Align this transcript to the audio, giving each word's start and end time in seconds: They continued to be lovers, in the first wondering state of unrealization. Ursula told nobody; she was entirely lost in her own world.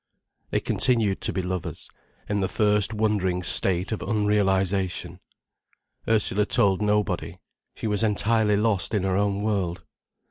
They 0.49 0.59
continued 0.59 1.21
to 1.21 1.31
be 1.31 1.43
lovers, 1.43 1.87
in 2.27 2.39
the 2.39 2.47
first 2.47 2.91
wondering 2.91 3.43
state 3.43 3.91
of 3.91 3.99
unrealization. 4.01 5.19
Ursula 6.07 6.47
told 6.47 6.81
nobody; 6.81 7.37
she 7.75 7.85
was 7.85 8.01
entirely 8.01 8.57
lost 8.57 8.95
in 8.95 9.03
her 9.03 9.15
own 9.15 9.43
world. 9.43 9.83